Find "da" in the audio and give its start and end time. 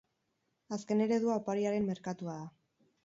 2.43-2.51